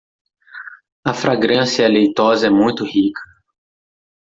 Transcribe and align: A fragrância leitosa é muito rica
A 1.05 1.13
fragrância 1.13 1.87
leitosa 1.87 2.47
é 2.47 2.49
muito 2.49 2.83
rica 2.83 3.21